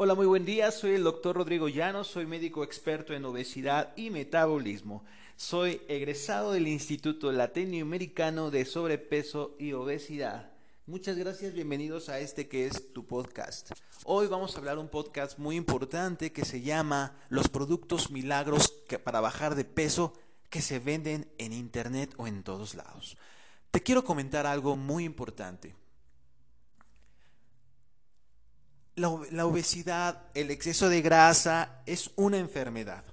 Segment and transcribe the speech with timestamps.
[0.00, 0.70] Hola, muy buen día.
[0.70, 5.04] Soy el doctor Rodrigo Llanos, soy médico experto en obesidad y metabolismo.
[5.34, 10.52] Soy egresado del Instituto Latinoamericano de Sobrepeso y Obesidad.
[10.86, 13.72] Muchas gracias, bienvenidos a este que es tu podcast.
[14.04, 18.72] Hoy vamos a hablar un podcast muy importante que se llama Los productos milagros
[19.02, 20.12] para bajar de peso
[20.48, 23.16] que se venden en internet o en todos lados.
[23.72, 25.74] Te quiero comentar algo muy importante.
[28.98, 33.04] La, obesidad, el exceso de grasa es una enfermedad.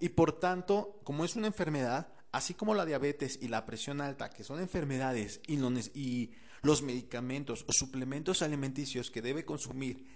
[0.00, 4.30] Y por tanto, como es una enfermedad, así como la diabetes y la presión alta,
[4.30, 5.54] que son enfermedades, y,
[5.98, 10.06] y los medicamentos o suplementos alimenticios que debe consumir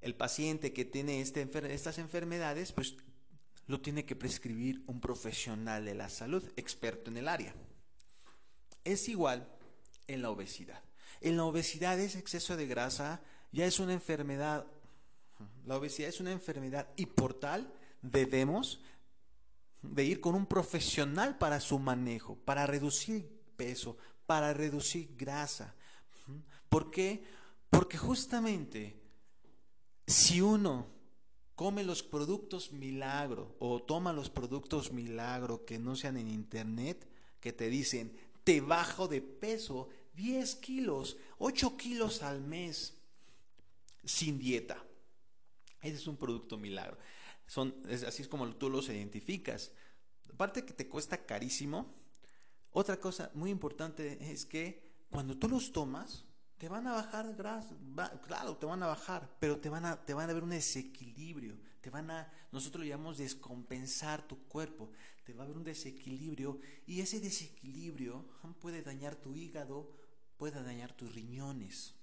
[0.00, 2.96] el paciente que tiene este estas enfermedades, pues
[3.66, 7.54] lo tiene que prescribir un profesional de la salud, experto en el área.
[8.84, 9.46] Es igual
[10.06, 10.82] en la obesidad.
[11.20, 13.20] En la obesidad es exceso de grasa,
[13.52, 14.66] ya es una enfermedad.
[15.64, 18.80] La obesidad es una enfermedad y por tal debemos
[19.82, 23.96] de ir con un profesional para su manejo, para reducir peso,
[24.26, 25.74] para reducir grasa.
[26.68, 27.24] ¿Por qué?
[27.70, 29.00] Porque justamente
[30.06, 30.86] si uno
[31.54, 37.06] come los productos milagro o toma los productos milagro que no sean en internet,
[37.40, 42.97] que te dicen, te bajo de peso 10 kilos, 8 kilos al mes,
[44.04, 44.82] sin dieta.
[45.80, 46.98] Ese es un producto milagro.
[47.46, 47.74] Son,
[48.06, 49.72] así es como tú los identificas.
[50.32, 51.94] Aparte que te cuesta carísimo,
[52.70, 56.26] otra cosa muy importante es que cuando tú los tomas,
[56.58, 57.74] te van a bajar grasa,
[58.26, 61.56] claro, te van a bajar, pero te van a, te van a ver un desequilibrio,
[61.80, 64.90] te van a, nosotros llamamos descompensar tu cuerpo,
[65.24, 68.26] te va a haber un desequilibrio y ese desequilibrio
[68.60, 69.92] puede dañar tu hígado,
[70.36, 71.94] puede dañar tus riñones.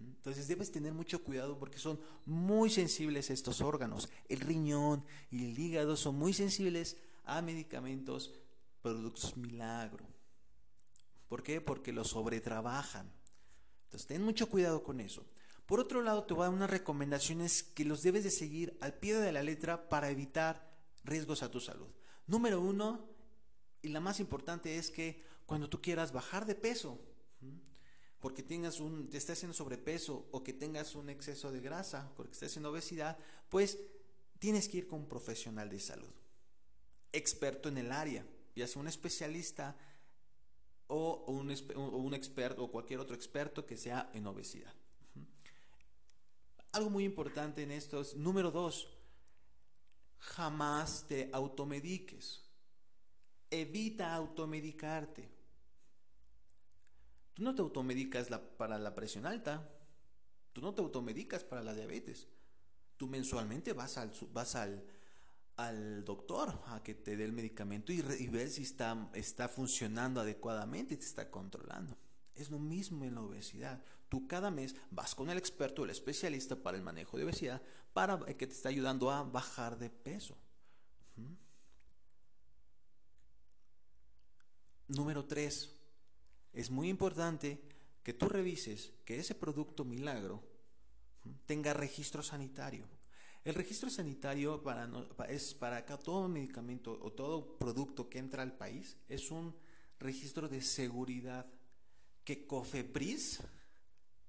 [0.00, 4.08] Entonces debes tener mucho cuidado porque son muy sensibles estos órganos.
[4.28, 8.32] El riñón y el hígado son muy sensibles a medicamentos,
[8.80, 10.06] productos milagro.
[11.28, 11.60] ¿Por qué?
[11.60, 13.10] Porque los sobretrabajan.
[13.84, 15.26] Entonces ten mucho cuidado con eso.
[15.66, 18.94] Por otro lado, te voy a dar unas recomendaciones que los debes de seguir al
[18.94, 20.70] pie de la letra para evitar
[21.04, 21.88] riesgos a tu salud.
[22.26, 23.06] Número uno,
[23.82, 26.98] y la más importante es que cuando tú quieras bajar de peso,
[28.20, 32.32] porque tengas un, te estés en sobrepeso o que tengas un exceso de grasa, porque
[32.32, 33.16] estés en obesidad,
[33.48, 33.78] pues
[34.38, 36.12] tienes que ir con un profesional de salud,
[37.12, 39.76] experto en el área, ya sea un especialista
[40.88, 44.72] o un, un experto o cualquier otro experto que sea en obesidad.
[46.72, 48.88] Algo muy importante en esto es, número dos,
[50.18, 52.42] jamás te automediques.
[53.50, 55.37] Evita automedicarte.
[57.38, 58.26] Tú no te automedicas
[58.56, 59.70] para la presión alta,
[60.52, 62.26] tú no te automedicas para la diabetes.
[62.96, 64.84] Tú mensualmente vas al, vas al,
[65.54, 70.94] al doctor a que te dé el medicamento y, ver si está, está funcionando adecuadamente
[70.94, 71.96] y te está controlando.
[72.34, 73.84] Es lo mismo en la obesidad.
[74.08, 77.62] Tú cada mes vas con el experto, el especialista para el manejo de obesidad,
[77.92, 80.36] para que te está ayudando a bajar de peso.
[84.88, 85.77] Número 3
[86.52, 87.60] es muy importante
[88.02, 90.42] que tú revises que ese producto milagro
[91.46, 92.86] tenga registro sanitario.
[93.44, 94.62] El registro sanitario
[95.28, 99.54] es para acá todo medicamento o todo producto que entra al país es un
[99.98, 101.46] registro de seguridad
[102.24, 103.40] que COFEPRIS,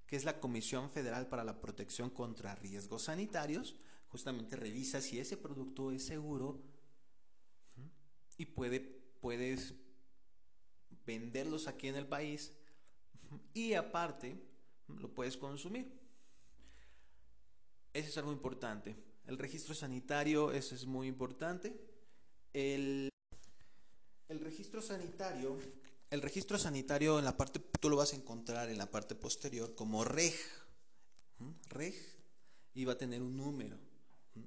[0.06, 3.76] que es la Comisión Federal para la Protección contra Riesgos Sanitarios,
[4.08, 6.60] justamente revisa si ese producto es seguro
[8.36, 9.74] y puede, puedes
[11.06, 12.52] venderlos aquí en el país
[13.54, 14.36] y aparte
[14.88, 16.00] lo puedes consumir.
[17.92, 18.96] Eso es algo importante.
[19.26, 21.74] El registro sanitario, eso es muy importante.
[22.52, 23.08] El,
[24.28, 25.58] el registro sanitario,
[26.10, 29.74] el registro sanitario en la parte, tú lo vas a encontrar en la parte posterior
[29.74, 30.34] como reg.
[31.68, 31.94] Reg
[32.74, 33.78] y va a tener un número.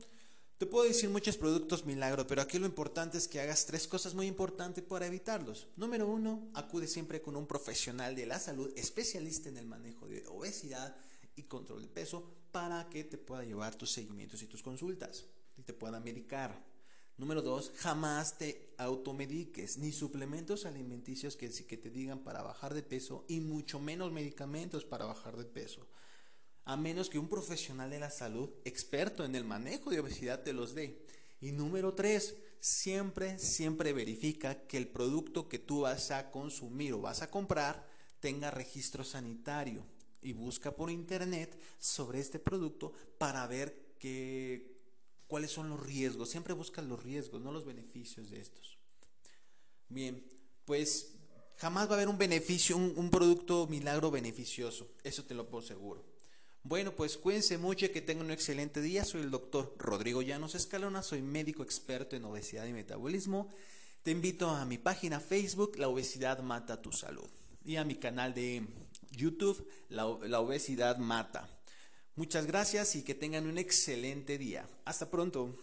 [0.59, 4.15] te puedo decir muchos productos milagro, pero aquí lo importante es que hagas tres cosas
[4.15, 5.69] muy importantes para evitarlos.
[5.77, 10.27] Número uno, acude siempre con un profesional de la salud, especialista en el manejo de
[10.27, 10.97] obesidad
[11.37, 15.27] y control de peso, para que te pueda llevar tus seguimientos y tus consultas
[15.57, 16.67] y te pueda medicar.
[17.19, 22.83] Número dos, jamás te automediques, ni suplementos alimenticios que, que te digan para bajar de
[22.83, 25.87] peso y mucho menos medicamentos para bajar de peso.
[26.69, 30.53] A menos que un profesional de la salud, experto en el manejo de obesidad, te
[30.53, 31.03] los dé.
[31.41, 37.01] Y número tres, siempre, siempre verifica que el producto que tú vas a consumir o
[37.01, 37.89] vas a comprar
[38.21, 39.83] tenga registro sanitario
[40.21, 44.77] y busca por internet sobre este producto para ver qué,
[45.27, 46.29] cuáles son los riesgos.
[46.29, 48.77] Siempre busca los riesgos, no los beneficios de estos.
[49.89, 50.23] Bien,
[50.67, 51.15] pues
[51.57, 54.87] jamás va a haber un beneficio, un, producto milagro beneficioso.
[55.03, 56.18] Eso te lo puedo seguro.
[56.63, 59.05] Bueno, pues cuídense mucho y que tengan un excelente día.
[59.05, 63.49] Soy el doctor Rodrigo Llanos Escalona, soy médico experto en obesidad y metabolismo.
[64.03, 67.29] Te invito a mi página Facebook, La obesidad mata tu salud,
[67.65, 68.67] y a mi canal de
[69.11, 71.49] YouTube, la, obesidad mata.
[72.17, 74.69] Muchas gracias y que tengan un excelente día.
[74.85, 75.55] Hasta pronto.